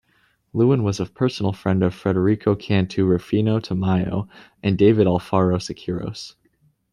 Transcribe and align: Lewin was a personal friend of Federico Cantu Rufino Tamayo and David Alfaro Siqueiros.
Lewin 0.51 0.81
was 0.81 0.99
a 0.99 1.05
personal 1.05 1.53
friend 1.53 1.83
of 1.83 1.93
Federico 1.93 2.55
Cantu 2.55 3.05
Rufino 3.05 3.59
Tamayo 3.59 4.27
and 4.63 4.75
David 4.75 5.05
Alfaro 5.05 5.57
Siqueiros. 5.61 6.33